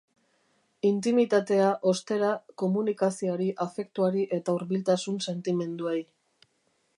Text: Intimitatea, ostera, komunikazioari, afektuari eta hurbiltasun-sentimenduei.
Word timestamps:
Intimitatea, 0.87 1.67
ostera, 1.91 2.29
komunikazioari, 2.63 3.51
afektuari 3.67 4.25
eta 4.39 4.57
hurbiltasun-sentimenduei. 4.57 6.01